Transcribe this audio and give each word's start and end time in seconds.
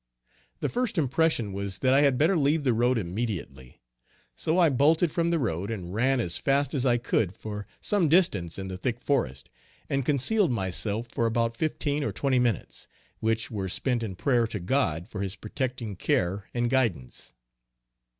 The 0.61 0.67
first 0.69 0.97
impression 0.97 1.53
was 1.53 1.77
that 1.77 1.93
I 1.93 2.01
had 2.01 2.17
better 2.17 2.35
leave 2.35 2.63
the 2.63 2.73
road 2.73 2.97
immediately; 2.97 3.83
so 4.35 4.57
I 4.57 4.69
bolted 4.71 5.11
from 5.11 5.29
the 5.29 5.37
road 5.37 5.69
and 5.69 5.93
ran 5.93 6.19
as 6.19 6.37
fast 6.39 6.73
as 6.73 6.87
I 6.87 6.97
could 6.97 7.37
for 7.37 7.67
some 7.81 8.09
distance 8.09 8.57
in 8.57 8.67
the 8.67 8.77
thick 8.77 8.99
forest, 8.99 9.51
and 9.91 10.03
concealed 10.03 10.49
myself 10.51 11.07
for 11.11 11.27
about 11.27 11.55
fifteen 11.55 12.03
or 12.03 12.11
twenty 12.11 12.39
minutes, 12.39 12.87
which 13.19 13.51
were 13.51 13.69
spent 13.69 14.01
in 14.01 14.15
prayer 14.15 14.47
to 14.47 14.59
God 14.59 15.07
for 15.07 15.21
his 15.21 15.35
protecting 15.35 15.95
care 15.95 16.49
and 16.51 16.67
guidance. 16.71 17.35